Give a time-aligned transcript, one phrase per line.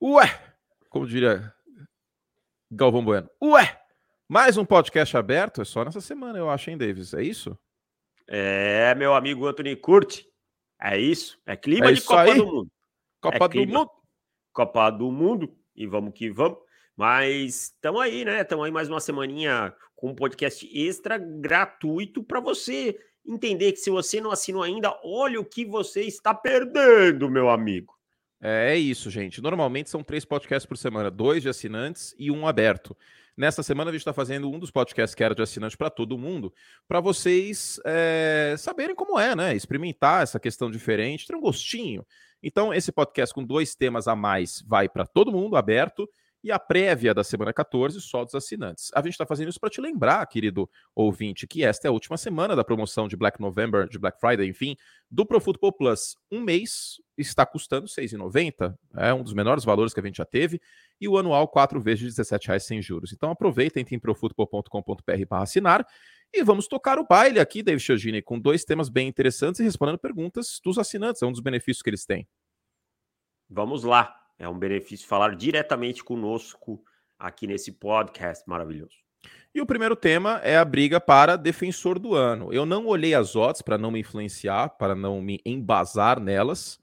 [0.00, 0.24] Ué,
[0.90, 1.52] como diria
[2.70, 3.30] Galvão Bueno.
[3.42, 3.80] Ué,
[4.28, 5.62] mais um podcast aberto?
[5.62, 7.14] É só nessa semana, eu acho, hein, Davis?
[7.14, 7.58] É isso?
[8.28, 10.28] É, meu amigo Anthony Curti.
[10.80, 11.40] É isso.
[11.46, 12.34] É clima É de Copa aí.
[12.34, 12.70] do Mundo.
[13.20, 13.78] Copa É do clima.
[13.80, 13.90] Mundo.
[14.52, 15.56] Copa do Mundo.
[15.74, 16.58] E vamos que vamos.
[16.94, 18.42] Mas estamos aí, né?
[18.42, 23.90] Estamos aí mais uma semaninha com um podcast extra gratuito para você entender que se
[23.90, 27.95] você não assinou ainda, olha o que você está perdendo, meu amigo.
[28.40, 29.40] É, é isso, gente.
[29.40, 32.96] Normalmente são três podcasts por semana, dois de assinantes e um aberto.
[33.36, 36.16] Nessa semana a gente está fazendo um dos podcasts que era de assinante para todo
[36.16, 36.54] mundo,
[36.88, 39.54] para vocês é, saberem como é, né?
[39.54, 42.04] Experimentar essa questão diferente, ter um gostinho.
[42.42, 46.08] Então, esse podcast com dois temas a mais vai para todo mundo, aberto,
[46.42, 48.90] e a prévia da semana 14 só dos assinantes.
[48.94, 52.16] A gente está fazendo isso para te lembrar, querido ouvinte, que esta é a última
[52.16, 54.76] semana da promoção de Black November, de Black Friday, enfim,
[55.10, 56.16] do Pro Football Plus.
[56.30, 60.24] Um mês está custando R$ 6,90, é um dos menores valores que a gente já
[60.24, 60.60] teve,
[61.00, 63.12] e o anual quatro vezes de R$ 17,00 sem juros.
[63.12, 65.86] Então aproveitem, tem profutbol.com.br para assinar,
[66.32, 69.98] e vamos tocar o baile aqui, David Chiogini, com dois temas bem interessantes e respondendo
[69.98, 72.26] perguntas dos assinantes, é um dos benefícios que eles têm.
[73.48, 74.14] Vamos lá.
[74.38, 76.82] É um benefício falar diretamente conosco
[77.18, 78.96] aqui nesse podcast maravilhoso.
[79.54, 82.52] E o primeiro tema é a briga para defensor do ano.
[82.52, 86.78] Eu não olhei as odds para não me influenciar, para não me embasar nelas.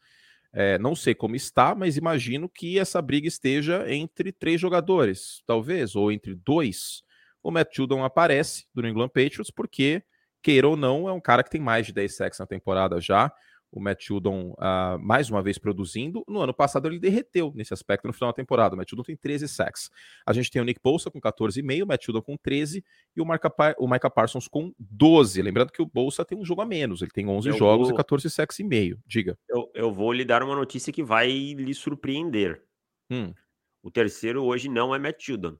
[0.54, 5.96] É, não sei como está, mas imagino que essa briga esteja entre três jogadores, talvez,
[5.96, 7.02] ou entre dois.
[7.42, 10.04] O Matt Judon aparece do New England Patriots porque,
[10.44, 13.34] queira ou não, é um cara que tem mais de 10 sacks na temporada já.
[13.76, 16.24] O Matt Judon, ah, mais uma vez, produzindo.
[16.28, 18.76] No ano passado, ele derreteu nesse aspecto no final da temporada.
[18.76, 19.90] O Matt Judon tem 13 sacks.
[20.28, 22.86] A gente tem o Nick Bolsa com 14,5, o Matt Judon com 13
[23.16, 25.42] e o, Marca, o Micah Parsons com 12.
[25.42, 27.96] Lembrando que o Bolsa tem um jogo a menos, ele tem 11 Eu jogos vou-
[27.96, 29.00] e 14 sacks e meio.
[29.08, 29.36] Diga.
[29.50, 32.64] Eu, eu vou lhe dar uma notícia que vai lhe surpreender.
[33.10, 33.34] Hum.
[33.82, 35.58] O terceiro hoje não é Matt Judon.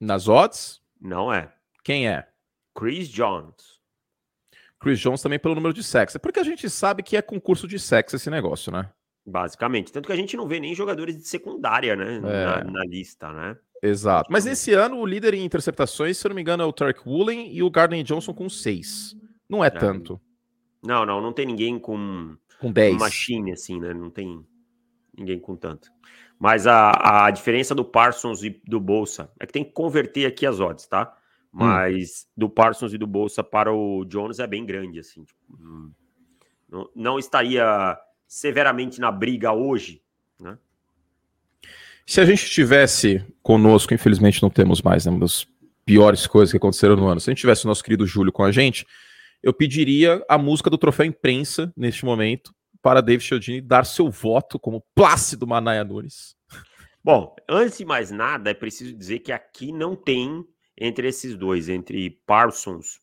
[0.00, 1.54] Nas odds, Não é.
[1.84, 2.28] quem é?
[2.76, 3.80] Chris Jones.
[4.80, 6.14] Chris Jones também pelo número de sacks.
[6.14, 8.90] É porque a gente sabe que é concurso de sacks esse negócio, né?
[9.26, 9.90] Basicamente.
[9.92, 12.20] Tanto que a gente não vê nem jogadores de secundária, né?
[12.20, 12.64] Na, É.
[12.64, 13.56] na lista, né?
[13.82, 14.30] Exato.
[14.30, 17.00] Mas esse ano o líder em interceptações, se eu não me engano, é o Tarek
[17.06, 19.16] Woolen e o Gardner Johnson com 6.
[19.48, 20.20] Não é tanto.
[20.82, 22.94] Não, não, não tem ninguém com Com 10.
[22.96, 23.92] um machine, assim, né?
[23.94, 24.44] Não tem
[25.16, 25.90] ninguém com tanto.
[26.38, 30.44] Mas a, a diferença do Parsons e do Bolsa é que tem que converter aqui
[30.46, 31.16] as odds, tá?
[31.54, 35.22] Mas do Parsons e do Bolsa para o Jones é bem grande, assim.
[35.22, 35.92] tipo, hum,
[36.68, 40.02] não, não estaria severamente na briga hoje,
[40.38, 40.58] né?
[42.06, 45.12] Se a gente tivesse conosco, infelizmente não temos mais, né?
[45.12, 45.46] Uma das
[45.84, 47.20] piores coisas que aconteceram no ano.
[47.20, 48.84] Se a gente tivesse o nosso querido Júlio com a gente,
[49.42, 54.58] eu pediria a música do troféu imprensa neste momento para David Chiodini dar seu voto
[54.58, 56.34] como Plácido Manaia Nunes.
[57.02, 60.44] Bom, antes de mais nada, é preciso dizer que aqui não tem
[60.76, 63.00] entre esses dois, entre Parsons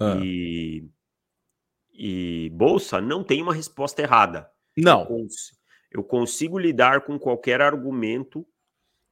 [0.00, 0.16] Ah.
[0.22, 0.84] e,
[1.92, 4.50] e Bolsa, não tem uma resposta errada.
[4.76, 5.06] Eu, Não.
[5.06, 5.56] cons-
[5.90, 8.44] eu consigo lidar com qualquer argumento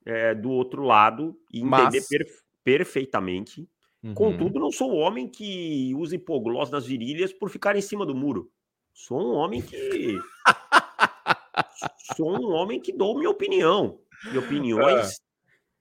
[0.05, 1.69] é, do outro lado e entender
[2.01, 2.27] Mas- per-
[2.65, 3.69] perfeitamente.
[4.03, 4.15] Uhum.
[4.15, 8.17] Contudo, não sou o homem que usa hipoglós nas virilhas por ficar em cima do
[8.17, 8.51] muro.
[8.93, 10.19] Sou um homem que.
[12.17, 14.01] sou um homem que dou minha opinião.
[14.33, 15.21] E opiniões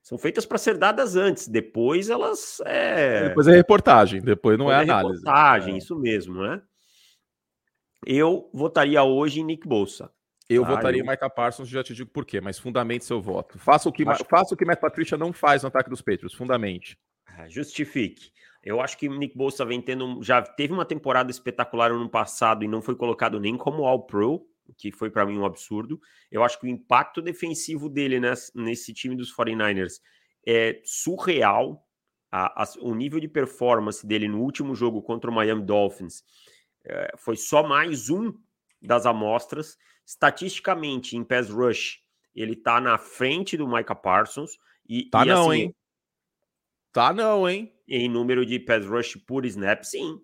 [0.02, 1.48] são feitas para ser dadas antes.
[1.48, 2.60] Depois elas.
[2.66, 5.20] É, Depois é reportagem, depois não é depois análise.
[5.20, 5.78] reportagem, É.
[5.78, 6.62] isso mesmo, né?
[8.06, 10.12] Eu votaria hoje em Nick Bolsa.
[10.50, 13.22] Eu Ah, votaria eu- em Micah Parsons, já te digo por quê, mas fundamente seu
[13.22, 13.58] voto.
[13.60, 16.34] Faça o que, Acho- faça o que Matt Patricia não faz no ataque dos Patriots,
[16.34, 16.98] fundamente.
[17.26, 18.32] Ah, Justifique.
[18.64, 20.22] Eu acho que o Nick Bolsa vem tendo.
[20.22, 24.46] Já teve uma temporada espetacular ano passado e não foi colocado nem como All-Pro,
[24.78, 26.00] que foi para mim um absurdo.
[26.32, 30.02] Eu acho que o impacto defensivo dele nesse, nesse time dos 49ers
[30.46, 31.88] é surreal.
[32.32, 36.24] A- a- o nível de performance dele no último jogo contra o Miami Dolphins
[36.86, 38.34] é, foi só mais um
[38.82, 39.78] das amostras.
[40.06, 42.00] Estatisticamente, em pass rush,
[42.34, 44.58] ele tá na frente do Micah Parsons.
[44.88, 45.76] E, Tá e, não, assim, hein?
[46.92, 47.74] Tá não, hein?
[47.88, 50.20] em número de pass rush por snap, sim.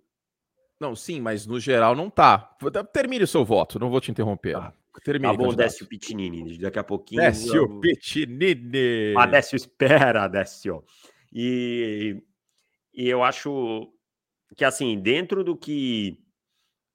[0.80, 2.56] Não, sim, mas no geral não tá.
[2.94, 4.54] Termine o seu voto, não vou te interromper.
[4.54, 4.74] Tá.
[5.04, 5.68] Termine, Tá bom, candidato.
[5.68, 6.58] Décio Pitinini.
[6.58, 7.22] Daqui a pouquinho.
[7.22, 9.14] Décio eu- Pitinini.
[9.18, 10.84] Ah, Décio, espera, Décio.
[11.32, 12.22] E,
[12.94, 13.92] e eu acho
[14.56, 16.20] que, assim, dentro do que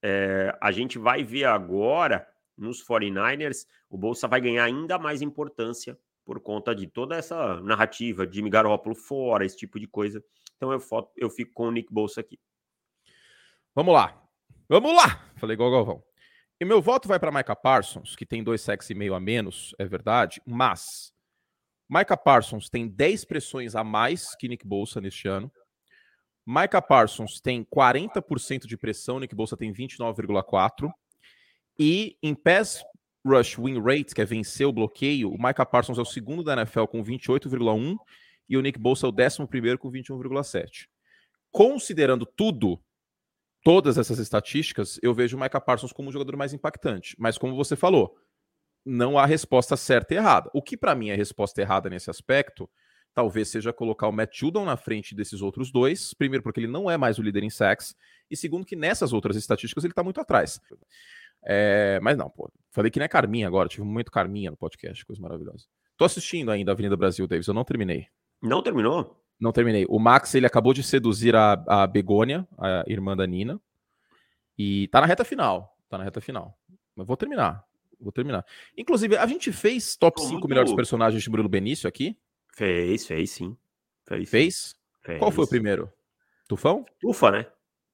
[0.03, 2.27] é, a gente vai ver agora
[2.59, 8.27] nos 49ers, o Bolsa vai ganhar ainda mais importância por conta de toda essa narrativa
[8.27, 10.23] de Jimmy Garoppolo fora, esse tipo de coisa.
[10.57, 12.39] Então eu, foto, eu fico com o Nick Bolsa aqui.
[13.75, 14.23] Vamos lá.
[14.69, 15.33] Vamos lá!
[15.37, 16.05] Falei igual Galvão.
[16.61, 19.75] E meu voto vai para Micah Parsons, que tem dois sacks e meio a menos,
[19.79, 21.13] é verdade, mas
[21.89, 25.51] Micah Parsons tem 10 pressões a mais que Nick Bolsa neste ano.
[26.47, 30.93] Micah Parsons tem 40% de pressão, Nick Bolsa tem 29,4%.
[31.79, 32.85] E em pass
[33.27, 36.53] rush win rate, que é vencer o bloqueio, o Micah Parsons é o segundo da
[36.53, 37.97] NFL com 28,1%
[38.49, 40.87] e o Nick Bolsa é o décimo primeiro com 21,7%.
[41.51, 42.79] Considerando tudo,
[43.63, 47.17] todas essas estatísticas, eu vejo o Micah Parsons como o jogador mais impactante.
[47.19, 48.17] Mas como você falou,
[48.85, 50.51] não há resposta certa e errada.
[50.53, 52.69] O que para mim é resposta errada nesse aspecto,
[53.15, 56.13] talvez seja colocar o Matt Judon na frente desses outros dois.
[56.15, 57.95] Primeiro, porque ele não é mais o líder em sacks.
[58.31, 60.61] E segundo, que nessas outras estatísticas ele está muito atrás.
[61.45, 62.51] É, mas não, pô.
[62.71, 63.69] Falei que não é Carminha agora.
[63.69, 65.67] Tive um momento Carminha no podcast, coisa maravilhosa.
[65.97, 67.47] Tô assistindo ainda a Avenida Brasil, Davis.
[67.47, 68.07] Eu não terminei.
[68.43, 69.22] Não terminou?
[69.43, 69.85] Não terminei.
[69.89, 73.61] O Max, ele acabou de seduzir a, a Begônia, a irmã da Nina.
[74.57, 75.77] E tá na reta final.
[75.89, 76.57] Tá na reta final.
[76.95, 77.65] Mas vou terminar.
[78.01, 78.47] Vou terminar.
[78.79, 80.49] Inclusive, a gente fez top 5 muito...
[80.49, 82.17] melhores personagens de Bruno Benício aqui?
[82.55, 83.57] Fez, fez sim.
[84.07, 84.31] Fez?
[84.31, 84.77] Fez?
[85.03, 85.19] fez.
[85.19, 85.93] Qual foi o primeiro?
[86.49, 86.87] Tufão?
[87.01, 87.47] Tufa, né?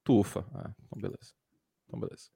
[0.03, 0.45] Tufa.
[0.53, 1.33] Ah, então beleza.
[1.87, 2.29] Então beleza.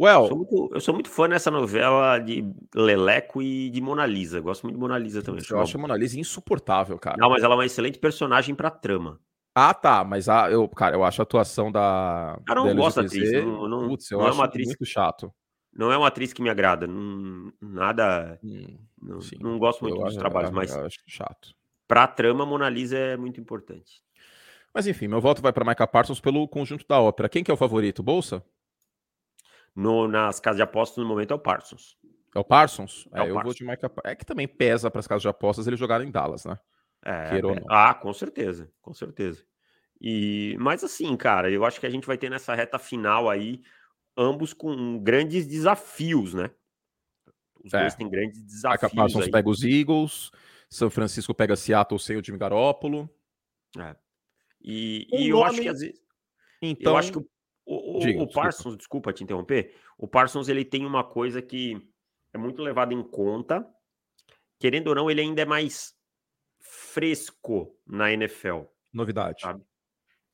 [0.00, 2.42] Well, eu sou, muito, eu sou muito fã nessa novela de
[2.74, 4.40] Leleco e de Mona Lisa.
[4.40, 5.42] Gosto muito de Mona Lisa também.
[5.50, 7.18] Eu acho a Mona Lisa insuportável, cara.
[7.18, 9.20] Não, mas ela é uma excelente personagem pra trama.
[9.54, 12.40] Ah, tá, mas a, eu, cara, eu acho a atuação da.
[12.46, 13.30] Cara, eu não gosto da atriz.
[13.30, 15.30] Não, não, Putz, eu não é acho é uma atriz muito chato.
[15.70, 16.86] Não é uma atriz que me agrada.
[16.86, 18.38] Não, nada.
[18.42, 20.74] Hum, não, não, gosto muito dos trabalhos, mas.
[20.74, 21.54] Eu acho chato.
[21.86, 24.02] Pra trama, Mona Lisa é muito importante.
[24.72, 27.28] Mas enfim, meu voto vai para Micah Parsons pelo conjunto da ópera.
[27.28, 28.02] Quem que é o favorito?
[28.02, 28.42] Bolsa?
[29.80, 31.96] No, nas casas de apostas, no momento, é o Parsons.
[32.34, 33.08] É o Parsons?
[33.12, 33.44] É, é o eu Parsons.
[33.44, 36.10] vou de Micah É que também pesa para as casas de apostas ele jogar em
[36.10, 36.58] Dallas, né?
[37.04, 37.64] É, é.
[37.68, 39.42] Ah, com certeza, com certeza.
[39.98, 43.62] E, mas assim, cara, eu acho que a gente vai ter nessa reta final aí
[44.16, 46.50] ambos com grandes desafios, né?
[47.64, 47.80] Os é.
[47.80, 48.92] dois têm grandes desafios.
[48.92, 49.30] Parsons aí.
[49.30, 50.30] pega os Eagles,
[50.68, 53.08] São Francisco pega Seattle sem o Jimmy Garoppolo.
[53.78, 53.96] É.
[54.62, 56.00] E, um e eu acho que às vezes.
[56.60, 57.26] Então, eu acho que o,
[57.96, 58.76] o, Diga, o Parsons, desculpa.
[58.76, 61.80] desculpa te interromper, o Parsons ele tem uma coisa que
[62.32, 63.66] é muito levada em conta.
[64.58, 65.94] Querendo ou não, ele ainda é mais
[66.58, 68.62] fresco na NFL.
[68.92, 69.42] Novidade.
[69.42, 69.64] Sabe?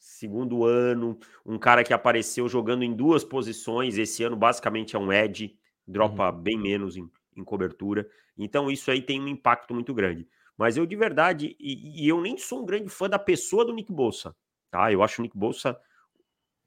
[0.06, 3.98] segundo ano, um cara que apareceu jogando em duas posições.
[3.98, 6.40] Esse ano, basicamente, é um edge, dropa uhum.
[6.40, 8.08] bem menos em, em, cobertura.
[8.38, 10.28] Então, isso aí tem um impacto muito grande.
[10.56, 13.74] Mas eu, de verdade, e, e, eu nem sou um grande fã da pessoa do
[13.74, 14.34] Nick Bolsa,
[14.70, 14.90] tá?
[14.92, 15.78] Eu acho o Nick Bolsa,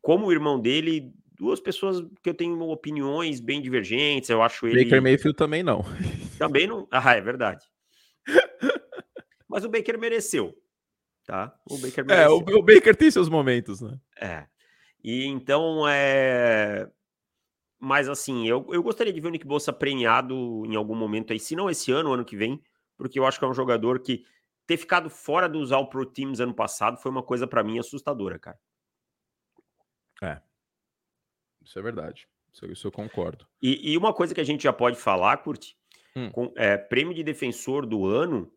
[0.02, 4.30] como o irmão dele, duas pessoas que eu tenho opiniões bem divergentes.
[4.30, 4.84] Eu acho ele.
[4.84, 5.84] Baker Mayfield também não.
[6.40, 6.88] Também não.
[6.90, 7.66] Ah, é verdade.
[9.48, 10.56] Mas o Baker mereceu
[11.30, 11.56] tá?
[11.70, 12.24] O Baker merece.
[12.24, 14.00] É, o, o, Baker tem seus momentos, né?
[14.20, 14.48] É.
[15.04, 16.90] E então é.
[17.80, 21.40] Mas assim, eu, eu gostaria de ver o Nick Bolsa premiado em algum momento aí,
[21.40, 22.62] se não esse ano, ano que vem,
[22.98, 24.26] porque eu acho que é um jogador que
[24.66, 28.40] ter ficado fora dos All Pro Teams ano passado foi uma coisa para mim assustadora,
[28.40, 28.60] cara.
[30.24, 30.42] É.
[31.70, 32.28] Isso é verdade.
[32.52, 33.46] Isso, isso eu concordo.
[33.62, 35.78] E, e, uma coisa que a gente já pode falar, Curti,
[36.16, 36.32] hum.
[36.32, 38.52] com, é, prêmio de defensor do ano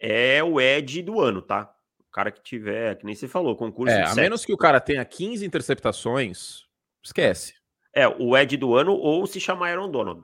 [0.00, 1.72] é o Ed do ano, tá?
[2.12, 3.94] cara que tiver, que nem você falou, concurso.
[3.94, 6.64] É, a menos que o cara tenha 15 interceptações,
[7.02, 7.54] esquece.
[7.94, 10.22] É, o Ed do ano ou se chamar Aaron Donald.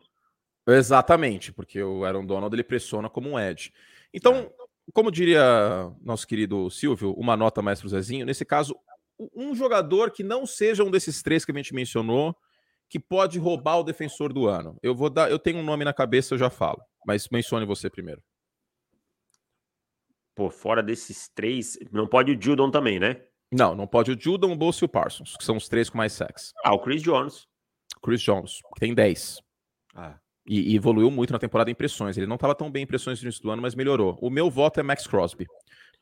[0.67, 3.72] Exatamente, porque o Aaron Donald ele pressiona como um Ed.
[4.13, 4.51] Então, é.
[4.93, 8.77] como diria nosso querido Silvio, uma nota mais pro Zezinho, nesse caso,
[9.34, 12.37] um jogador que não seja um desses três que a gente mencionou,
[12.89, 14.79] que pode roubar o defensor do ano.
[14.82, 17.91] Eu vou dar, eu tenho um nome na cabeça, eu já falo, mas mencione você
[17.91, 18.22] primeiro.
[20.34, 23.20] Pô, fora desses três, não pode o Judon também, né?
[23.51, 25.98] Não, não pode o Judon, o Bolsa e o Parsons, que são os três com
[25.98, 26.53] mais sacks.
[26.65, 27.46] Ah, o Chris Jones.
[28.03, 29.41] Chris Jones, que tem 10.
[29.94, 30.19] Ah.
[30.46, 32.17] E, e, evoluiu muito na temporada em pressões.
[32.17, 34.19] Ele não estava tão bem em pressões no início do ano, mas melhorou.
[34.22, 35.46] O meu voto é Max Crosby.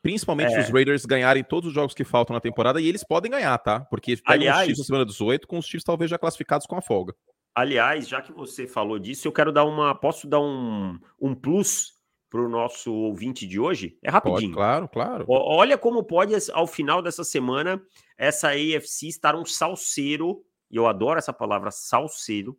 [0.01, 0.59] Principalmente é.
[0.59, 3.81] os Raiders ganharem todos os jogos que faltam na temporada, e eles podem ganhar, tá?
[3.81, 6.81] Porque aliás, os Chiefs na semana 18, com os Chiefs talvez já classificados com a
[6.81, 7.13] folga.
[7.55, 9.95] Aliás, já que você falou disso, eu quero dar uma.
[9.95, 11.93] Posso dar um, um plus
[12.29, 13.97] para o nosso ouvinte de hoje?
[14.03, 14.53] É rapidinho.
[14.53, 15.25] Pode, claro, claro.
[15.27, 17.81] Olha como pode, ao final dessa semana,
[18.15, 22.55] essa AFC estar um salseiro, e eu adoro essa palavra, salseiro,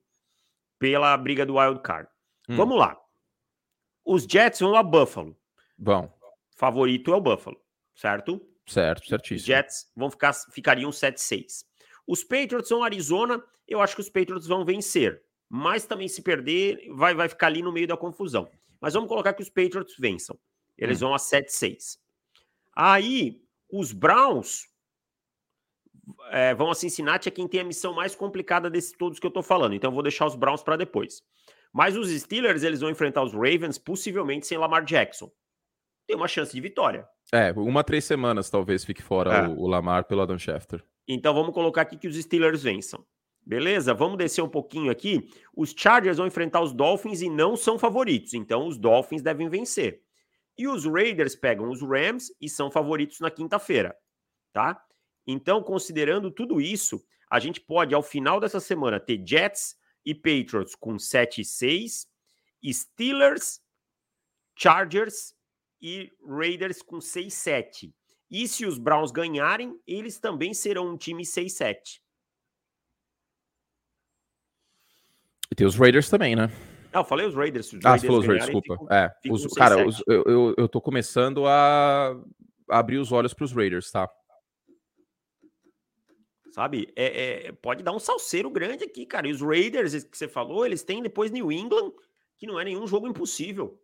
[0.78, 2.08] pela briga do Wild Card.
[2.48, 2.56] Hum.
[2.56, 2.96] Vamos lá.
[4.04, 5.36] Os Jets vão a Buffalo.
[5.78, 6.12] Vão.
[6.58, 7.56] Favorito é o Buffalo,
[7.94, 8.44] certo?
[8.66, 9.38] Certo, certíssimo.
[9.38, 11.64] Os Jets vão ficar, ficariam 7-6.
[12.04, 15.22] Os Patriots são Arizona, eu acho que os Patriots vão vencer.
[15.48, 18.50] Mas também se perder, vai, vai ficar ali no meio da confusão.
[18.80, 20.36] Mas vamos colocar que os Patriots vençam.
[20.76, 21.06] Eles hum.
[21.06, 22.00] vão a 7-6.
[22.74, 24.66] Aí, os Browns
[26.32, 29.30] é, vão a Cincinnati, é quem tem a missão mais complicada desses todos que eu
[29.30, 29.76] tô falando.
[29.76, 31.22] Então eu vou deixar os Browns para depois.
[31.72, 35.30] Mas os Steelers, eles vão enfrentar os Ravens, possivelmente sem Lamar Jackson.
[36.08, 37.06] Tem uma chance de vitória.
[37.30, 39.46] É, uma, três semanas talvez fique fora é.
[39.46, 40.82] o, o, Lamar pelo Adam Schefter.
[41.06, 43.04] Então vamos colocar aqui que os Steelers vençam.
[43.44, 43.92] Beleza?
[43.92, 45.28] Vamos descer um pouquinho aqui.
[45.54, 48.32] Os Chargers vão enfrentar os Dolphins e não são favoritos.
[48.32, 50.00] Então os Dolphins devem vencer.
[50.56, 53.94] E os Raiders pegam os Rams e são favoritos na quinta-feira,
[54.50, 54.82] tá?
[55.26, 60.74] Então, considerando tudo isso, a gente pode, ao final dessa semana, ter Jets e Patriots
[60.74, 62.08] com 7 e 6,
[62.72, 63.60] Steelers,
[64.56, 65.34] Chargers
[65.80, 67.94] e Raiders com 6 e 7.
[68.30, 72.02] E se os Browns ganharem, eles também serão um time 6 e 7.
[75.50, 76.48] E tem os Raiders também, né?
[76.92, 77.72] Não, eu falei os Raiders.
[77.72, 78.74] Os ah, Raiders você falou os Raiders, desculpa.
[78.74, 82.18] Ficam, é, ficam os, cara, os, eu, eu, eu tô começando a
[82.68, 84.08] abrir os olhos para os Raiders, tá?
[86.52, 86.92] Sabe?
[86.96, 89.28] É, é, pode dar um salseiro grande aqui, cara.
[89.28, 91.92] E os Raiders que você falou, eles têm depois New England,
[92.36, 93.80] que não é nenhum jogo impossível.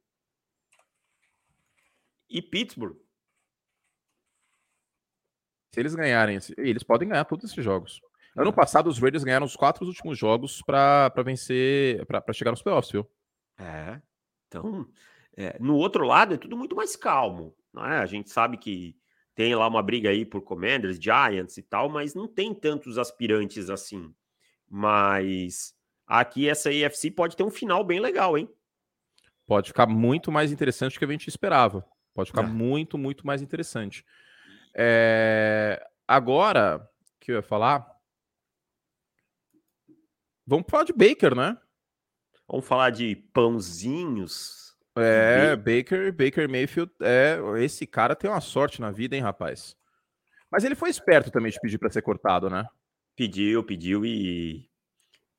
[2.34, 2.96] E Pittsburgh.
[5.72, 8.00] Se eles ganharem, eles podem ganhar todos esses jogos.
[8.36, 12.90] Ano passado, os Raiders ganharam os quatro últimos jogos para vencer, para chegar nos playoffs,
[12.90, 13.08] viu?
[13.56, 14.02] É.
[14.48, 14.88] Então,
[15.36, 17.54] é, no outro lado, é tudo muito mais calmo.
[17.72, 17.98] Não é?
[17.98, 18.96] A gente sabe que
[19.32, 23.70] tem lá uma briga aí por Commanders, Giants e tal, mas não tem tantos aspirantes
[23.70, 24.12] assim.
[24.68, 25.72] Mas
[26.04, 28.48] aqui essa AFC pode ter um final bem legal, hein?
[29.46, 31.86] Pode ficar muito mais interessante do que a gente esperava.
[32.14, 32.46] Pode ficar é.
[32.46, 34.04] muito, muito mais interessante.
[34.74, 35.84] É...
[36.06, 36.88] Agora,
[37.20, 37.94] que eu ia falar,
[40.46, 41.56] Vamos falar de Baker, né?
[42.46, 44.74] Vamos falar de pãozinhos.
[44.96, 49.76] É, Baker, Baker Mayfield, é, esse cara tem uma sorte na vida, hein, rapaz.
[50.50, 52.68] Mas ele foi esperto também de pedir para ser cortado, né?
[53.16, 54.68] Pediu, pediu e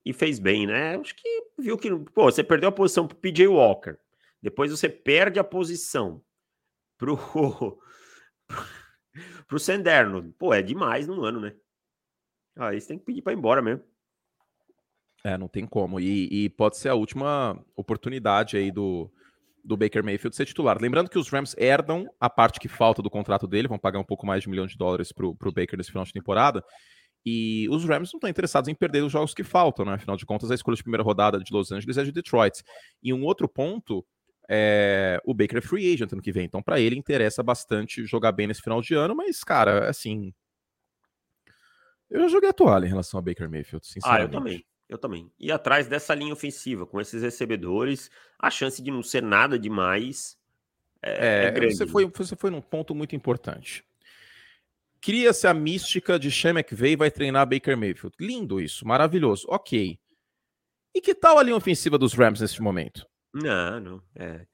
[0.04, 0.98] e fez bem, né?
[0.98, 3.98] Acho que viu que, pô, você perdeu a posição pro PJ Walker.
[4.42, 6.22] Depois você perde a posição
[6.98, 7.18] pro
[9.48, 10.34] pro Senderno.
[10.34, 11.56] Pô, é demais no ano, né?
[12.58, 13.84] Aí você tem que pedir para ir embora mesmo.
[15.24, 16.00] É, não tem como.
[16.00, 19.12] E, e, pode ser a última oportunidade aí do,
[19.64, 20.80] do Baker Mayfield ser titular.
[20.80, 24.04] Lembrando que os Rams herdam a parte que falta do contrato dele, vão pagar um
[24.04, 26.64] pouco mais de um milhão de dólares para o Baker nesse final de temporada.
[27.26, 29.94] E os Rams não estão interessados em perder os jogos que faltam, né?
[29.94, 32.64] Afinal de contas, a escolha de primeira rodada de Los Angeles é de Detroit.
[33.02, 34.06] E um outro ponto
[34.50, 36.46] é o Baker é free agent ano que vem.
[36.46, 40.34] Então, para ele, interessa bastante jogar bem nesse final de ano, mas, cara, assim.
[42.10, 44.22] Eu já joguei a toalha em relação a Baker Mayfield, sinceramente.
[44.22, 44.66] Ah, eu também.
[44.88, 45.32] Eu também.
[45.40, 50.38] E atrás dessa linha ofensiva, com esses recebedores, a chance de não ser nada demais
[51.02, 51.76] é, é, é grande.
[51.76, 53.84] Você foi, você foi num ponto muito importante.
[55.02, 58.16] Cria-se a mística de Sean McVay vai treinar Baker Mayfield.
[58.20, 59.46] Lindo isso, maravilhoso.
[59.50, 60.00] Ok.
[60.94, 63.08] E que tal a linha ofensiva dos Rams nesse momento?
[63.36, 64.02] Não, não.
[64.16, 64.46] É.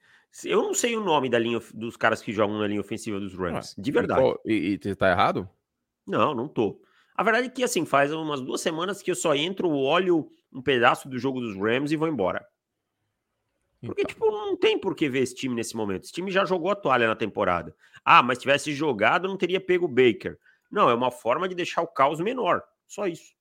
[0.44, 3.34] Eu não sei o nome da linha dos caras que jogam na linha ofensiva dos
[3.34, 3.74] Rams.
[3.78, 4.34] Ah, de verdade.
[4.44, 5.48] E, e, tá errado?
[6.06, 6.82] Não, não tô.
[7.14, 10.60] A verdade é que, assim, faz umas duas semanas que eu só entro, olho um
[10.60, 12.46] pedaço do jogo dos Rams e vou embora.
[13.80, 14.14] Porque, então.
[14.14, 16.04] tipo, não tem por que ver esse time nesse momento.
[16.04, 17.74] Esse time já jogou a toalha na temporada.
[18.04, 20.38] Ah, mas tivesse jogado, não teria pego o Baker.
[20.70, 22.62] Não, é uma forma de deixar o caos menor.
[22.86, 23.34] Só isso.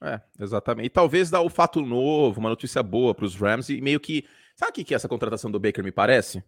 [0.00, 0.86] É, exatamente.
[0.86, 4.24] E talvez dar o fato novo, uma notícia boa para os Rams e meio que.
[4.58, 6.42] Sabe o que, que essa contratação do Baker me parece?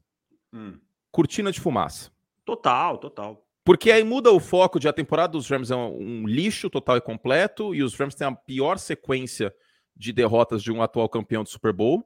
[0.53, 0.77] Hum.
[1.13, 2.11] Cortina de fumaça.
[2.45, 3.47] Total, total.
[3.65, 6.97] Porque aí muda o foco de a temporada dos Rams é um, um lixo total
[6.97, 9.55] e completo, e os Rams têm a pior sequência
[9.95, 12.05] de derrotas de um atual campeão de Super Bowl.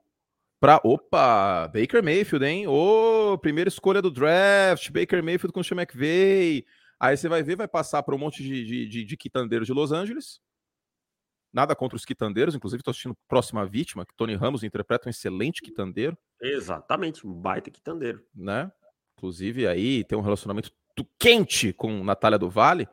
[0.61, 2.66] Pra, opa, Baker Mayfield, hein?
[2.66, 6.66] Ô, primeira escolha do draft, Baker Mayfield com o Sean McVay.
[7.00, 9.73] Aí você vai ver, vai passar para um monte de, de, de, de quitandeiros de
[9.73, 10.38] Los Angeles.
[11.54, 15.62] Nada contra os quitandeiros, inclusive estou assistindo Próxima Vítima, que Tony Ramos interpreta um excelente
[15.62, 16.18] quitandeiro.
[16.42, 18.20] Exatamente, um baita quitandeiro.
[18.34, 18.68] Né?
[19.16, 20.73] Inclusive aí tem um relacionamento
[21.16, 22.88] quente com Natália do Vale,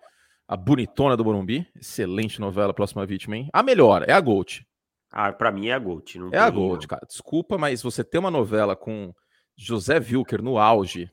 [0.47, 1.67] a bonitona do Morumbi.
[1.75, 3.49] Excelente novela, Próxima Vítima, hein?
[3.51, 4.63] A melhor, é a Gold.
[5.11, 6.19] Ah, pra mim é a Gold.
[6.31, 7.05] é a Gold, cara.
[7.07, 9.11] Desculpa, mas você tem uma novela com
[9.57, 11.11] José Wilker no auge,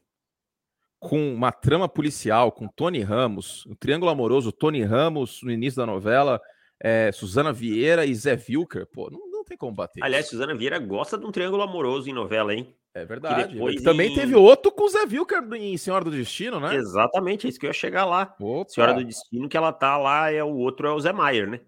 [1.00, 5.86] com uma trama policial, com Tony Ramos, um triângulo amoroso, Tony Ramos no início da
[5.86, 6.40] novela,
[6.80, 10.02] é, Suzana Vieira e Zé Wilker, pô, não, não tem como bater.
[10.02, 12.74] Aliás, Suzana Vieira gosta de um triângulo amoroso em novela, hein?
[12.94, 13.56] É verdade.
[13.82, 16.74] Também teve outro com o Zé Vilker em Senhora do Destino, né?
[16.74, 18.34] Exatamente, é isso que eu ia chegar lá.
[18.40, 18.70] Opa.
[18.70, 21.60] Senhora do Destino, que ela tá lá, é o outro é o Zé Maier, né?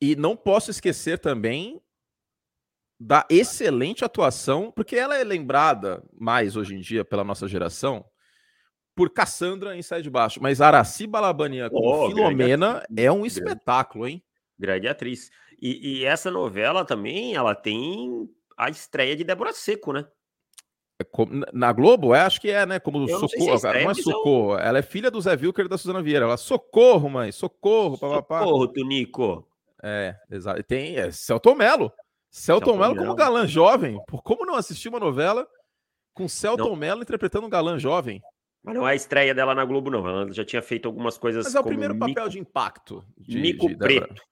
[0.00, 1.80] E não posso esquecer também
[2.98, 8.04] da excelente atuação, porque ela é lembrada mais hoje em dia pela nossa geração
[8.94, 10.40] por Cassandra em Sai de Baixo.
[10.42, 14.22] Mas Araci Balabania com oh, Filomena é um espetáculo, hein?
[14.58, 15.30] Grande atriz.
[15.60, 20.06] E, e, essa novela também, ela tem a estreia de Débora Seco, né?
[20.98, 21.04] É
[21.52, 22.80] na Globo, é, acho que é, né?
[22.80, 23.50] Como eu socorro.
[23.50, 24.52] Não, se é não é socorro.
[24.54, 24.58] Eu...
[24.58, 26.24] Ela é filha do Zé Wilker e da Suzana Vieira.
[26.24, 28.40] Ela, socorro, mãe, socorro, papapá.
[28.40, 29.46] Socorro, Tunico.
[29.82, 30.62] É, exato.
[30.62, 31.92] Tem é, Celton Mello.
[32.30, 33.98] Celton Mello como galã jovem.
[34.06, 35.46] Por como não assistir uma novela
[36.14, 38.22] com Celton Mello interpretando um galã jovem?
[38.62, 40.08] Mas não é a estreia dela na Globo, não.
[40.08, 41.44] Ela já tinha feito algumas coisas.
[41.44, 42.06] Mas é o primeiro Mico...
[42.08, 43.04] papel de impacto.
[43.16, 44.22] De, Mico de Preto.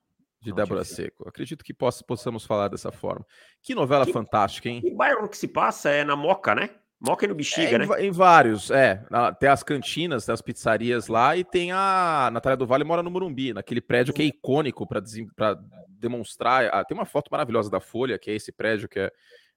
[0.44, 1.26] De Débora Seco.
[1.26, 3.26] Acredito que possa, possamos falar dessa forma.
[3.62, 4.82] Que novela que, fantástica, hein?
[4.84, 6.70] O bairro que se passa é na Moca, né?
[7.00, 7.86] Moca e no Bexiga, é, né?
[7.98, 9.02] Em, em vários, é.
[9.40, 13.10] Tem as cantinas, tem as pizzarias lá e tem a Natália do Vale mora no
[13.10, 15.02] Morumbi, naquele prédio que é icônico para
[15.88, 16.66] demonstrar.
[16.72, 19.10] Ah, tem uma foto maravilhosa da Folha, que é esse prédio que é,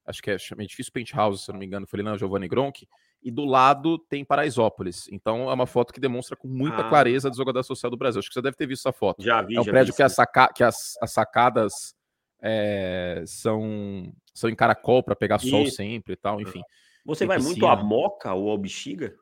[0.06, 2.88] acho que é edifício Penthouse, se não me engano, foi ali na Giovanni Gronk
[3.21, 5.07] e do lado tem Paraisópolis.
[5.12, 6.89] Então é uma foto que demonstra com muita ah.
[6.89, 8.19] clareza a desigualdade social do Brasil.
[8.19, 9.21] Acho que você deve ter visto essa foto.
[9.21, 9.55] Já vi.
[9.55, 10.47] É um já prédio vi, que, a saca...
[10.53, 11.95] que as, as sacadas
[12.41, 15.50] é, são, são em caracol para pegar Isso.
[15.50, 16.62] sol sempre e tal, enfim.
[17.05, 17.53] Você vai piscina.
[17.53, 19.15] muito a Moca ou ao Bexiga?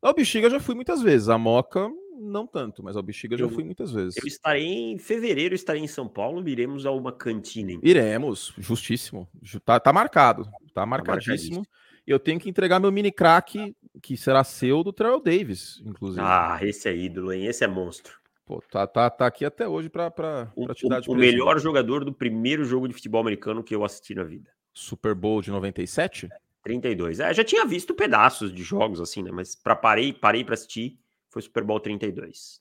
[0.00, 1.28] Ao Bexiga eu já fui muitas vezes.
[1.28, 4.16] A Moca, não tanto, mas ao Bexiga eu, já fui muitas vezes.
[4.16, 7.72] Eu estarei em fevereiro, estarei em São Paulo, iremos a uma cantina.
[7.72, 7.88] Então.
[7.88, 9.28] Iremos, justíssimo.
[9.64, 10.44] Tá, tá marcado.
[10.44, 11.64] Tá, tá marcadíssimo.
[11.64, 11.70] Tá
[12.10, 16.20] eu tenho que entregar meu mini crack, que será seu, do Terrell Davis, inclusive.
[16.24, 17.46] Ah, esse é ídolo, hein?
[17.46, 18.18] Esse é monstro.
[18.46, 20.10] Pô, tá, tá, tá aqui até hoje para
[20.74, 23.84] te dar de O, o melhor jogador do primeiro jogo de futebol americano que eu
[23.84, 24.50] assisti na vida.
[24.72, 26.28] Super Bowl de 97?
[26.62, 27.20] 32.
[27.20, 29.30] É, já tinha visto pedaços de jogos assim, né?
[29.30, 30.98] Mas para parei, parei para assistir,
[31.30, 32.60] foi Super Bowl 32.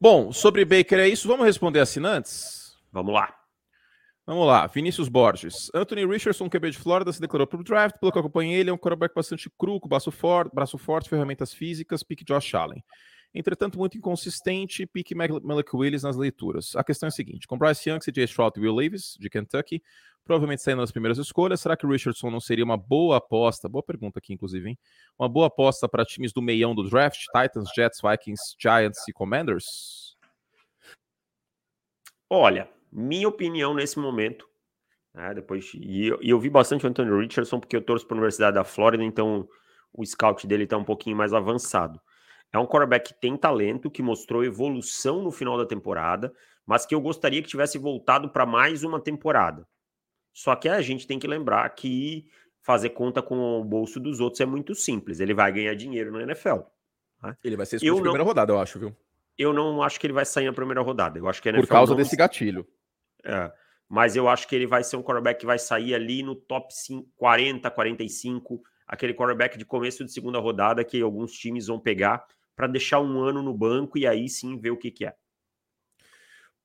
[0.00, 1.26] Bom, sobre Baker é isso.
[1.26, 2.76] Vamos responder assinantes?
[2.92, 3.34] Vamos lá.
[4.28, 5.70] Vamos lá, Vinícius Borges.
[5.74, 8.68] Anthony Richardson, QB de Flórida, se declarou para o draft, pelo que eu acompanhei, ele
[8.68, 12.84] é um quarterback bastante cru, com braço forte, braço forte, ferramentas físicas, pique Josh Allen.
[13.34, 16.76] Entretanto, muito inconsistente, pique Malik Willis nas leituras.
[16.76, 19.82] A questão é a seguinte, com Bryce Young, CJ Stroud e Will Levis, de Kentucky,
[20.26, 23.66] provavelmente saindo nas primeiras escolhas, será que Richardson não seria uma boa aposta?
[23.66, 24.78] Boa pergunta aqui, inclusive, hein?
[25.18, 29.64] Uma boa aposta para times do meião do draft, Titans, Jets, Vikings, Giants e Commanders?
[32.28, 34.48] Olha, minha opinião nesse momento,
[35.14, 38.16] né, depois, e eu, e eu, vi bastante o Anthony Richardson porque eu torço para
[38.16, 39.48] a Universidade da Flórida, então
[39.92, 42.00] o scout dele está um pouquinho mais avançado.
[42.52, 46.32] É um quarterback que tem talento, que mostrou evolução no final da temporada,
[46.66, 49.66] mas que eu gostaria que tivesse voltado para mais uma temporada.
[50.32, 52.26] Só que a gente tem que lembrar que
[52.62, 55.20] fazer conta com o bolso dos outros é muito simples.
[55.20, 56.60] Ele vai ganhar dinheiro na NFL.
[57.22, 57.36] Né?
[57.42, 58.96] Ele vai ser escolhido na primeira rodada, eu acho, viu?
[59.36, 61.18] Eu não acho que ele vai sair na primeira rodada.
[61.18, 62.66] Eu acho que Por causa desse gatilho.
[63.24, 63.52] É,
[63.88, 66.74] mas eu acho que ele vai ser um quarterback que vai sair ali no top
[66.74, 72.26] 5, 40, 45, aquele quarterback de começo de segunda rodada que alguns times vão pegar
[72.54, 75.14] para deixar um ano no banco e aí sim ver o que, que é.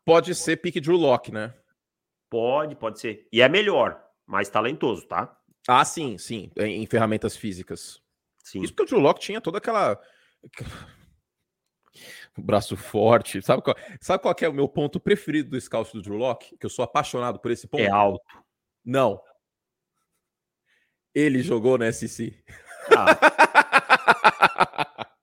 [0.06, 1.54] Pode ser pique Drew Lock, né?
[2.30, 3.28] Pode, pode ser.
[3.32, 5.40] E é melhor, mais talentoso, tá?
[5.68, 8.02] Ah, sim, sim, em, em ferramentas físicas.
[8.44, 8.62] Sim.
[8.62, 9.98] Isso porque o Drew Lock tinha toda aquela
[12.38, 13.42] braço forte.
[13.42, 16.58] Sabe qual, sabe qual é o meu ponto preferido do scout do Drew Locke?
[16.58, 17.82] Que eu sou apaixonado por esse ponto.
[17.82, 18.24] É alto.
[18.84, 19.22] Não.
[21.14, 22.34] Ele jogou na SC.
[22.90, 23.18] Ah.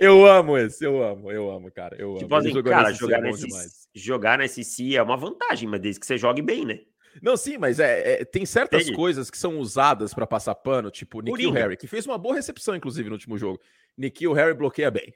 [0.00, 1.96] eu amo esse, eu amo, eu amo, cara.
[1.98, 2.48] Eu tipo amo.
[2.48, 3.46] Assim, cara, jogar, nesse,
[3.94, 6.80] jogar na SC é uma vantagem, mas desde que você jogue bem, né?
[7.20, 8.96] Não, sim, mas é, é tem certas Entendi.
[8.96, 12.74] coisas que são usadas para passar pano, tipo Nikhil Harry, que fez uma boa recepção,
[12.74, 13.60] inclusive, no último jogo.
[13.98, 15.12] Nikhil Harry bloqueia bem.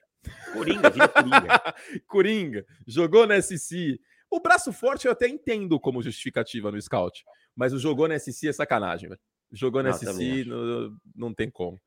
[0.53, 1.75] Coringa, vira Coringa.
[2.07, 4.01] Coringa, jogou na SC.
[4.31, 8.49] O braço forte eu até entendo como justificativa no scout, mas o jogou na SC
[8.49, 9.21] é sacanagem, velho.
[9.53, 11.81] Jogou na SC, não, não tem como.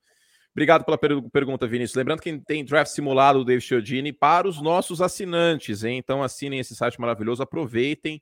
[0.51, 1.95] Obrigado pela per pergunta, Vinícius.
[1.95, 5.97] Lembrando que tem draft simulado do David Chiodini para os nossos assinantes, hein?
[5.97, 8.21] Então assinem esse site maravilhoso, aproveitem.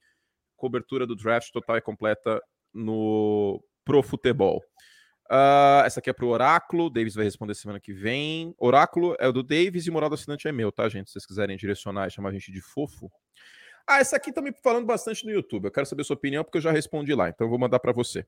[0.56, 2.42] Cobertura do draft total e completa
[2.74, 4.62] no Pro Futebol.
[5.30, 6.90] Uh, essa aqui é pro Oráculo.
[6.90, 8.56] Davis vai responder semana que vem.
[8.58, 11.08] Oráculo é o do Davis e moral do assinante é meu, tá, gente?
[11.08, 13.12] Se vocês quiserem direcionar e chamar a gente de fofo.
[13.86, 15.66] Ah, essa aqui tá me falando bastante no YouTube.
[15.66, 17.92] Eu quero saber sua opinião porque eu já respondi lá, então eu vou mandar para
[17.92, 18.26] você.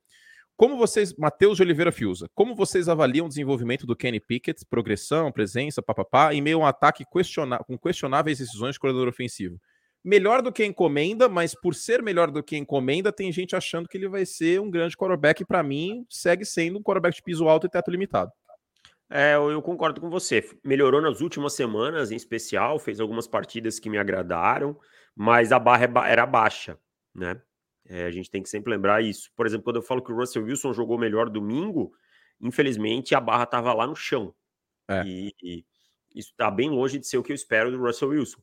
[0.55, 5.31] Como vocês, Matheus de Oliveira Fiuza, como vocês avaliam o desenvolvimento do Kenny Pickett, progressão,
[5.31, 9.59] presença, papapá, em meio a um ataque questiona com questionáveis decisões de corredor ofensivo?
[10.03, 13.97] Melhor do que encomenda, mas por ser melhor do que encomenda, tem gente achando que
[13.97, 15.45] ele vai ser um grande quarterback.
[15.45, 18.31] Para mim, segue sendo um quarterback de piso alto e teto limitado.
[19.09, 20.47] É, eu concordo com você.
[20.63, 24.77] Melhorou nas últimas semanas, em especial, fez algumas partidas que me agradaram,
[25.15, 26.77] mas a barra é era baixa,
[27.13, 27.41] né?
[27.87, 29.31] É, a gente tem que sempre lembrar isso.
[29.35, 31.91] Por exemplo, quando eu falo que o Russell Wilson jogou melhor domingo,
[32.39, 34.33] infelizmente a barra estava lá no chão.
[34.87, 35.03] É.
[35.03, 35.65] E, e,
[36.13, 38.39] isso está bem longe de ser o que eu espero do Russell Wilson.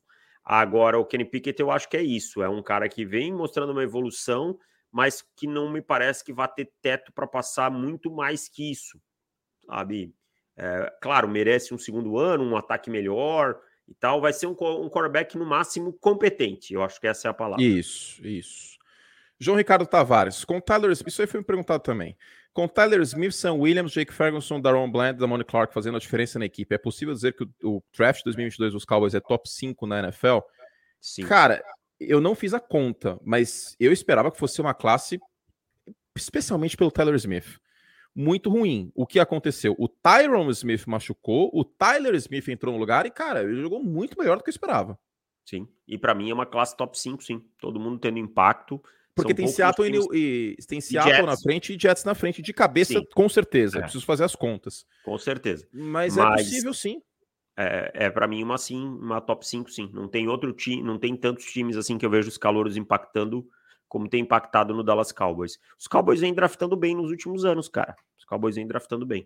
[0.49, 2.41] Agora, o Kenny Pickett, eu acho que é isso.
[2.41, 4.57] É um cara que vem mostrando uma evolução,
[4.89, 8.97] mas que não me parece que vai ter teto para passar muito mais que isso,
[9.65, 10.15] sabe?
[10.55, 14.21] É, claro, merece um segundo ano, um ataque melhor e tal.
[14.21, 16.73] Vai ser um, um quarterback, no máximo, competente.
[16.73, 17.61] Eu acho que essa é a palavra.
[17.61, 18.77] Isso, isso.
[19.37, 22.17] João Ricardo Tavares, com Tyler Smith, isso aí foi me perguntado também.
[22.57, 26.45] Com Tyler Smith, Sam Williams, Jake Ferguson, Daron Bland, Damone Clark fazendo a diferença na
[26.45, 29.99] equipe, é possível dizer que o, o draft 2022 dos Cowboys é top 5 na
[29.99, 30.39] NFL?
[30.99, 31.27] Sim.
[31.27, 31.63] Cara,
[31.99, 35.19] eu não fiz a conta, mas eu esperava que fosse uma classe,
[36.15, 37.59] especialmente pelo Tyler Smith,
[38.15, 38.91] muito ruim.
[38.95, 39.75] O que aconteceu?
[39.77, 44.17] O Tyron Smith machucou, o Tyler Smith entrou no lugar e, cara, ele jogou muito
[44.17, 44.97] melhor do que eu esperava.
[45.45, 47.45] Sim, e para mim é uma classe top 5, sim.
[47.59, 48.83] Todo mundo tendo impacto.
[49.17, 52.99] Porque tem Seattle, e, e, tem Seattle na frente e Jets na frente, de cabeça,
[52.99, 53.05] sim.
[53.13, 53.79] com certeza.
[53.79, 53.81] É.
[53.81, 54.85] Preciso fazer as contas.
[55.03, 55.67] Com certeza.
[55.73, 57.01] Mas, é Mas é possível, sim.
[57.57, 59.89] É, é para mim uma sim, uma top 5, sim.
[59.91, 63.45] Não tem outro time, não tem tantos times assim que eu vejo os calouros impactando
[63.87, 65.57] como tem impactado no Dallas Cowboys.
[65.79, 67.95] Os Cowboys vêm draftando bem nos últimos anos, cara.
[68.17, 69.25] Os Cowboys vêm draftando bem.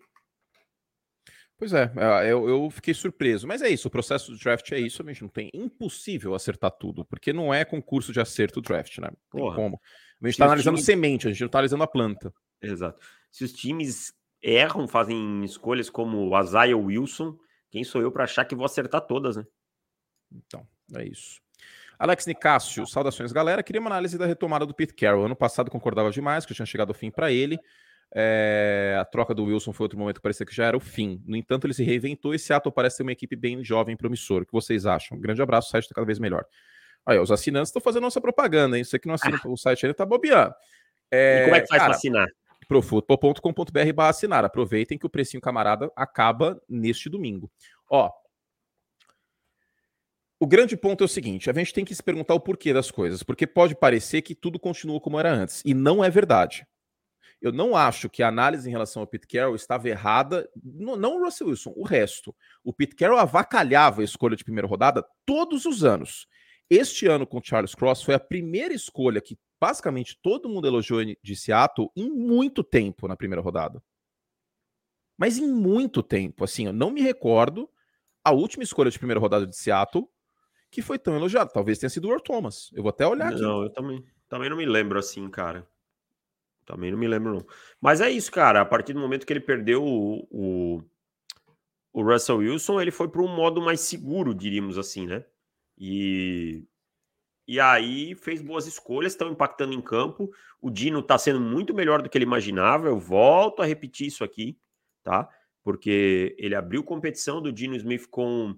[1.62, 3.48] Pois é, é, eu, eu, fiquei surpreso.
[3.48, 6.72] Mas é isso, o processo do draft é isso, a gente não tem impossível acertar
[6.72, 9.12] tudo, porque não é concurso de acerto o draft, né?
[9.32, 9.80] Tem como.
[10.20, 10.86] A gente está analisando times...
[10.88, 12.34] semente, a gente não está analisando a planta.
[12.60, 13.00] Exato.
[13.30, 17.38] Se os times erram, fazem escolhas como o Isaiah Wilson,
[17.70, 19.46] quem sou eu para achar que vou acertar todas, né?
[20.32, 21.40] Então, é isso.
[22.00, 23.62] Alex Nicásio, saudações, galera.
[23.62, 25.26] Queria uma análise da retomada do Pete Carroll.
[25.26, 27.60] Ano passado concordava demais que tinha chegado ao fim para ele.
[28.14, 31.22] É, a troca do Wilson foi outro momento que parecia que já era o fim.
[31.26, 34.44] No entanto, ele se reinventou e Seattle parece ser uma equipe bem jovem e promissora.
[34.44, 35.18] O que vocês acham?
[35.18, 36.46] Um grande abraço, o site está cada vez melhor.
[37.06, 38.84] Aí, os assinantes estão fazendo nossa propaganda, hein?
[38.84, 39.48] Você que não assina ah.
[39.48, 40.54] o site ainda está bobeando.
[41.10, 42.28] É, e como é que faz para assinar?
[42.68, 44.46] profutbol.com.br barra assinar.
[44.46, 47.52] Aproveitem que o precinho camarada acaba neste domingo.
[47.90, 48.10] Ó,
[50.40, 52.90] o grande ponto é o seguinte: a gente tem que se perguntar o porquê das
[52.90, 56.66] coisas, porque pode parecer que tudo continua como era antes, e não é verdade.
[57.42, 61.26] Eu não acho que a análise em relação ao Pete Carroll estava errada, não o
[61.26, 62.36] Russell Wilson, o resto.
[62.64, 66.28] O Pete Carroll avacalhava a escolha de primeira rodada todos os anos.
[66.70, 71.36] Este ano com Charles Cross foi a primeira escolha que basicamente todo mundo elogiou de
[71.36, 73.82] Seattle em muito tempo na primeira rodada.
[75.18, 77.70] Mas em muito tempo, assim, eu não me recordo
[78.24, 80.08] a última escolha de primeira rodada de Seattle
[80.72, 81.52] que foi tão elogiado.
[81.52, 82.72] Talvez tenha sido o Thomas.
[82.74, 83.42] Eu vou até olhar aqui.
[83.42, 85.68] Não, eu também, também não me lembro assim, cara.
[86.66, 87.46] Também não me lembro, não.
[87.80, 88.62] Mas é isso, cara.
[88.62, 90.84] A partir do momento que ele perdeu o, o,
[91.94, 95.26] o Russell Wilson, ele foi para um modo mais seguro, diríamos assim, né?
[95.78, 96.64] E,
[97.48, 100.32] e aí fez boas escolhas, estão impactando em campo.
[100.62, 102.88] O Dino está sendo muito melhor do que ele imaginava.
[102.88, 104.58] Eu volto a repetir isso aqui,
[105.04, 105.28] tá?
[105.64, 108.56] Porque ele abriu competição do Dino Smith com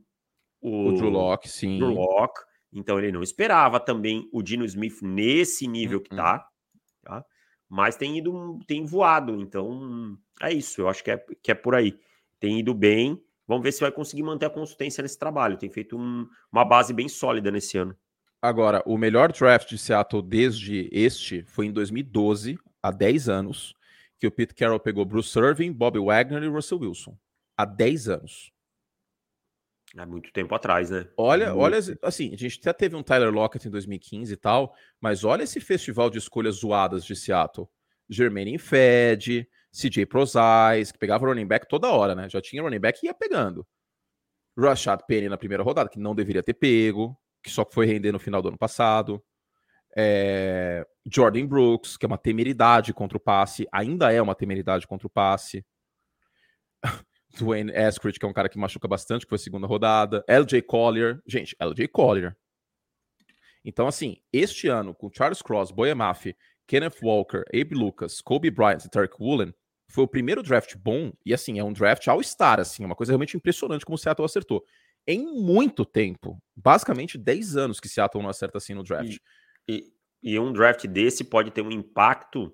[0.61, 1.77] o, o Drew Locke, sim.
[1.77, 2.41] Drew Locke.
[2.71, 6.47] Então ele não esperava também o Dino Smith nesse nível que tá,
[7.03, 7.23] tá?
[7.69, 9.39] Mas tem ido, tem voado.
[9.41, 10.81] Então é isso.
[10.81, 11.97] Eu acho que é, que é por aí.
[12.39, 13.21] Tem ido bem.
[13.47, 15.57] Vamos ver se vai conseguir manter a consistência nesse trabalho.
[15.57, 17.95] Tem feito um, uma base bem sólida nesse ano.
[18.41, 23.73] Agora, o melhor draft de Seattle desde este foi em 2012, há 10 anos,
[24.19, 27.17] que o Pete Carroll pegou Bruce Irving, Bobby Wagner e Russell Wilson.
[27.57, 28.52] Há 10 anos.
[29.95, 31.07] Há muito tempo atrás, né?
[31.15, 35.23] Olha, olha, assim, a gente até teve um Tyler Lockett em 2015 e tal, mas
[35.23, 37.67] olha esse festival de escolhas zoadas de Seattle.
[38.09, 42.27] Jermaine Fed, CJ Prozais, que pegava running back toda hora, né?
[42.27, 43.65] Já tinha running back e ia pegando.
[44.57, 48.19] Rashad Penny na primeira rodada, que não deveria ter pego, que só foi render no
[48.19, 49.23] final do ano passado.
[49.95, 50.85] É...
[51.05, 55.09] Jordan Brooks, que é uma temeridade contra o passe, ainda é uma temeridade contra o
[55.09, 55.63] passe.
[57.37, 60.23] Dwayne Eskridge, que é um cara que machuca bastante, que foi segunda rodada.
[60.27, 61.21] LJ Collier.
[61.25, 62.35] Gente, LJ Collier.
[63.65, 66.35] Então, assim, este ano, com Charles Cross, Maffey,
[66.67, 69.53] Kenneth Walker, Abe Lucas, Kobe Bryant e Tarek Woolen,
[69.89, 73.11] foi o primeiro draft bom, e assim, é um draft all-star, assim, é uma coisa
[73.11, 74.65] realmente impressionante como o Seattle acertou.
[75.05, 79.17] Em muito tempo, basicamente 10 anos que Seattle não acerta assim no draft.
[79.67, 79.93] E,
[80.23, 82.49] e, e um draft desse pode ter um impacto,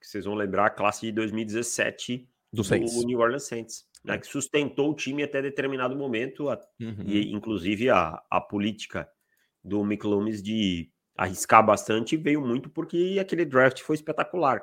[0.00, 4.26] que vocês vão lembrar, a classe de 2017 do, do New Orleans Saints né, que
[4.26, 7.04] sustentou o time até determinado momento, a, uhum.
[7.06, 9.08] e inclusive a, a política
[9.62, 14.62] do Mick Loomis de arriscar bastante veio muito porque aquele draft foi espetacular.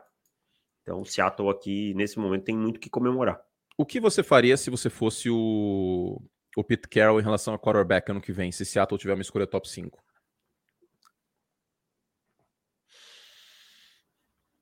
[0.82, 3.40] Então, o Seattle aqui, nesse momento, tem muito que comemorar.
[3.78, 6.22] O que você faria se você fosse o,
[6.58, 9.48] o Pete Carroll em relação a quarterback ano que vem, se Seattle tiver uma escolha
[9.48, 10.04] top 5?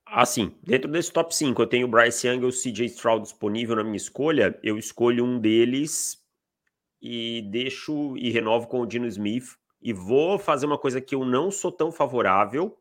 [0.10, 3.76] Assim, dentro desse top 5, eu tenho o Bryce Young e o CJ Stroud disponível
[3.76, 4.58] na minha escolha.
[4.63, 6.26] Eu escolho um deles
[7.02, 9.58] e deixo e renovo com o Dino Smith.
[9.82, 12.78] E vou fazer uma coisa que eu não sou tão favorável,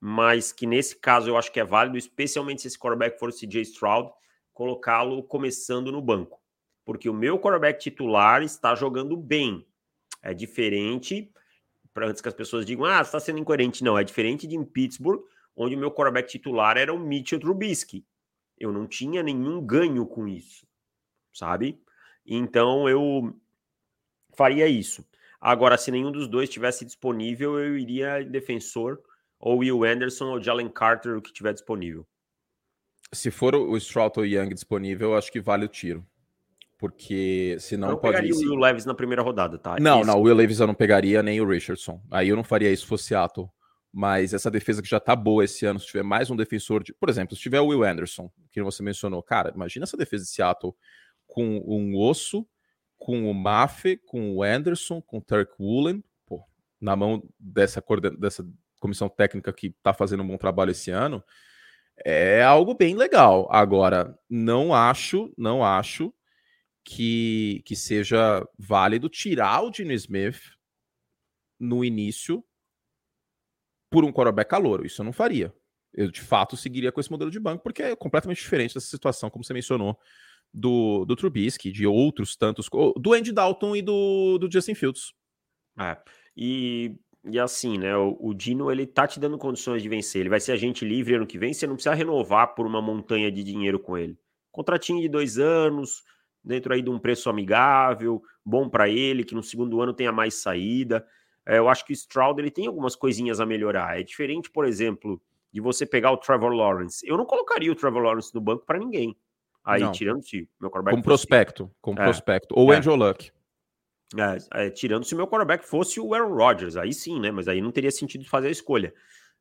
[0.00, 3.32] mas que nesse caso eu acho que é válido, especialmente se esse quarterback for o
[3.32, 4.10] CJ Stroud,
[4.52, 6.40] colocá-lo começando no banco.
[6.84, 9.66] Porque o meu quarterback titular está jogando bem.
[10.22, 11.32] É diferente,
[11.92, 13.84] para antes que as pessoas digam, ah, está sendo incoerente.
[13.84, 15.22] Não, é diferente de em Pittsburgh,
[15.56, 18.04] onde o meu quarterback titular era o Mitchell Trubisky.
[18.58, 20.66] Eu não tinha nenhum ganho com isso,
[21.32, 21.80] sabe?
[22.24, 23.34] Então eu
[24.34, 25.04] faria isso.
[25.40, 29.00] Agora, se nenhum dos dois tivesse disponível, eu iria defensor
[29.40, 32.06] ou Will Anderson ou Jalen Carter, o que tiver disponível.
[33.12, 36.06] Se for o Stroud ou Young disponível, acho que vale o tiro.
[36.78, 38.14] Porque senão eu não pode.
[38.16, 39.76] pegaria o Will Levis na primeira rodada, tá?
[39.80, 42.00] Não, não, o Will Levis eu não pegaria, nem o Richardson.
[42.10, 43.50] Aí eu não faria isso se fosse Seattle.
[43.92, 46.94] Mas essa defesa que já tá boa esse ano, se tiver mais um defensor de.
[46.94, 50.30] Por exemplo, se tiver o Will Anderson, que você mencionou, cara, imagina essa defesa de
[50.30, 50.74] Seattle
[51.26, 52.46] com um osso,
[52.98, 56.42] com o Maffe, com o Anderson, com o Turk Woolen, pô,
[56.80, 57.84] na mão dessa,
[58.18, 58.46] dessa
[58.80, 61.22] comissão técnica que tá fazendo um bom trabalho esse ano,
[62.04, 63.46] é algo bem legal.
[63.50, 66.14] Agora, não acho, não acho
[66.84, 70.40] que, que seja válido tirar o Dino Smith
[71.60, 72.44] no início
[73.92, 74.86] por um quarterback calouro.
[74.86, 75.54] Isso eu não faria.
[75.94, 79.28] Eu, de fato, seguiria com esse modelo de banco, porque é completamente diferente dessa situação,
[79.28, 79.96] como você mencionou,
[80.52, 85.12] do, do Trubisky, de outros tantos, do Andy Dalton e do, do Justin Fields.
[85.78, 85.98] É,
[86.36, 90.30] e, e assim, né, o, o, Dino, ele tá te dando condições de vencer, ele
[90.30, 93.42] vai ser agente livre ano que vem, você não precisa renovar por uma montanha de
[93.42, 94.18] dinheiro com ele.
[94.50, 96.02] Contratinho de dois anos,
[96.42, 100.34] dentro aí de um preço amigável, bom para ele, que no segundo ano tenha mais
[100.34, 101.06] saída.
[101.46, 103.98] É, eu acho que o Stroud ele tem algumas coisinhas a melhorar.
[103.98, 105.20] É diferente, por exemplo,
[105.52, 107.06] de você pegar o Trevor Lawrence.
[107.06, 109.16] Eu não colocaria o Trevor Lawrence no banco para ninguém.
[109.64, 110.94] Aí, tirando se meu quarterback.
[110.94, 111.70] Como prospecto.
[111.80, 112.54] Como é, prospecto.
[112.56, 112.76] Ou é.
[112.76, 113.30] Andrew Luck.
[114.16, 116.76] É, é, tirando se meu quarterback fosse o Aaron Rodgers.
[116.76, 117.30] Aí sim, né?
[117.30, 118.92] Mas aí não teria sentido fazer a escolha.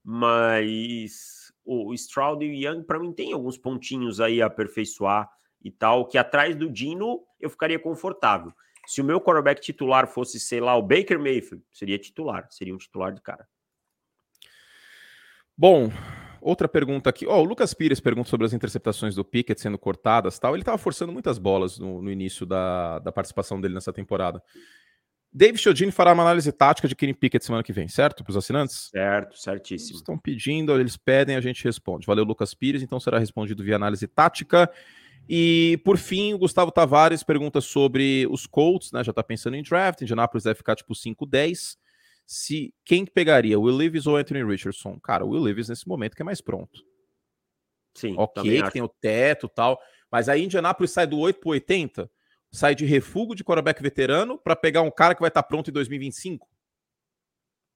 [0.04, 5.30] Mas o Stroud e o Young, para mim, tem alguns pontinhos aí a aperfeiçoar
[5.64, 8.52] e tal, que atrás do Dino eu ficaria confortável.
[8.92, 12.78] Se o meu quarterback titular fosse, sei lá, o Baker Mayfield, seria titular, seria um
[12.78, 13.48] titular de cara.
[15.58, 15.90] Bom,
[16.42, 17.26] outra pergunta aqui.
[17.26, 20.54] oh, o Lucas Pires pergunta sobre as interceptações do Pickett sendo cortadas tal.
[20.54, 24.44] Ele estava forçando muitas bolas no, no início da, da, participação dele nessa temporada.
[25.32, 28.26] Dave Chiodini fará uma análise tática de Kenny Pickett semana que vem, certo?
[28.26, 28.90] Para os assinantes?
[28.90, 29.92] Certo, certíssimo.
[29.92, 32.06] Eles estão pedindo, eles pedem, a gente responde.
[32.06, 32.84] Valeu, Lucas Pires.
[32.84, 34.70] Então será respondido via análise tática.
[35.34, 39.02] E por fim, o Gustavo Tavares pergunta sobre os Colts, né?
[39.02, 41.78] Já tá pensando em draft, Indianapolis deve ficar tipo 5-10.
[42.28, 45.00] Se quem pegaria, Will Levis ou Anthony Richardson?
[45.00, 46.84] Cara, o Will Levis nesse momento que é mais pronto.
[47.96, 49.80] Sim, ok, que tem o teto tal,
[50.12, 52.12] mas aí Indianapolis sai do 8 para 80,
[52.52, 55.70] sai de refúgio de quarterback veterano para pegar um cara que vai estar tá pronto
[55.70, 56.46] em 2025.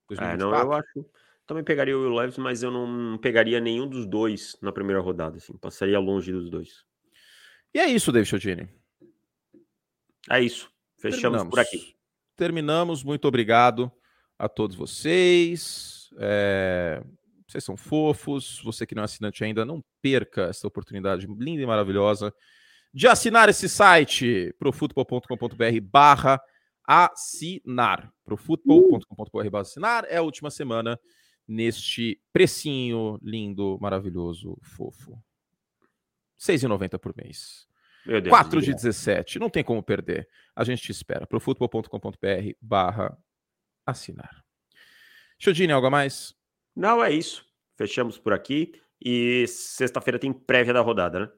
[0.10, 0.36] 2024.
[0.36, 1.10] É, não, eu acho.
[1.48, 5.38] Também pegaria o Will Levis, mas eu não pegaria nenhum dos dois na primeira rodada,
[5.38, 6.84] assim, passaria longe dos dois.
[7.76, 8.70] E é isso, David Chodini.
[10.30, 10.72] É isso.
[10.98, 11.50] Fechamos Terminamos.
[11.50, 11.94] por aqui.
[12.38, 13.04] Terminamos.
[13.04, 13.92] Muito obrigado
[14.40, 16.10] a todos vocês.
[16.18, 17.04] É...
[17.46, 18.62] Vocês são fofos.
[18.64, 22.34] Você que não é assinante ainda, não perca essa oportunidade linda e maravilhosa
[22.94, 26.42] de assinar esse site profutbol.com.br barra
[26.88, 28.10] assinar.
[28.24, 30.98] profutbol.com.br barra assinar é a última semana
[31.46, 35.22] neste precinho lindo, maravilhoso, fofo.
[36.40, 37.68] 6,90 por mês.
[38.06, 39.40] Meu Deus 4 de 17.
[39.40, 40.28] Não tem como perder.
[40.56, 41.26] A gente te espera.
[41.26, 41.88] profutbol.com.br
[42.62, 43.18] barra
[43.86, 44.44] assinar.
[45.40, 46.36] Chodine, algo a mais?
[46.76, 47.46] Não, é isso.
[47.76, 48.74] Fechamos por aqui.
[49.04, 51.30] E sexta-feira tem prévia da rodada, né?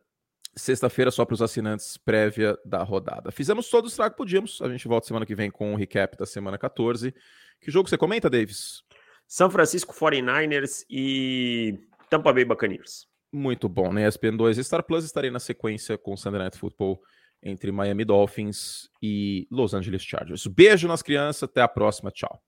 [0.56, 3.32] Sexta-feira só para os assinantes, prévia da rodada.
[3.32, 4.62] Fizemos todo o estrago que podíamos.
[4.62, 7.14] A gente volta semana que vem com o um recap da semana 14.
[7.62, 8.84] Que jogo você comenta, Davis?
[9.28, 11.78] São Francisco 49ers e
[12.10, 13.08] Tampa Bay Buccaneers.
[13.38, 14.08] Muito bom, né?
[14.08, 17.00] ESPN 2 Star Plus estarei na sequência com Sunday Night Football
[17.43, 20.47] entre Miami Dolphins e Los Angeles Chargers.
[20.47, 22.41] Beijo nas crianças, até a próxima, tchau.